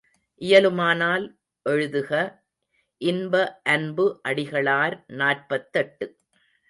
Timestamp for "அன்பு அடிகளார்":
3.65-4.95